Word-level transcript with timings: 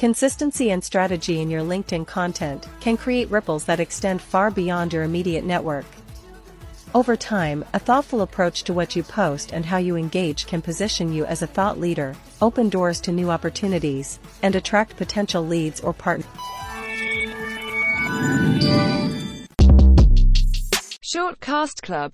Consistency 0.00 0.70
and 0.70 0.82
strategy 0.82 1.42
in 1.42 1.50
your 1.50 1.60
LinkedIn 1.60 2.06
content 2.06 2.66
can 2.80 2.96
create 2.96 3.30
ripples 3.30 3.66
that 3.66 3.80
extend 3.80 4.22
far 4.22 4.50
beyond 4.50 4.94
your 4.94 5.02
immediate 5.02 5.44
network. 5.44 5.84
Over 6.94 7.16
time, 7.16 7.66
a 7.74 7.78
thoughtful 7.78 8.22
approach 8.22 8.64
to 8.64 8.72
what 8.72 8.96
you 8.96 9.02
post 9.02 9.52
and 9.52 9.66
how 9.66 9.76
you 9.76 9.96
engage 9.96 10.46
can 10.46 10.62
position 10.62 11.12
you 11.12 11.26
as 11.26 11.42
a 11.42 11.46
thought 11.46 11.78
leader, 11.78 12.16
open 12.40 12.70
doors 12.70 12.98
to 13.02 13.12
new 13.12 13.30
opportunities, 13.30 14.18
and 14.42 14.56
attract 14.56 14.96
potential 14.96 15.46
leads 15.46 15.82
or 15.82 15.92
partners. 15.92 16.24
Shortcast 21.12 21.82
Club 21.82 22.08